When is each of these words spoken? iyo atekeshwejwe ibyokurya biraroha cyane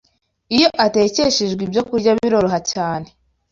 iyo 0.55 0.69
atekeshwejwe 0.85 1.61
ibyokurya 1.67 2.11
biraroha 2.19 2.59
cyane 2.71 3.07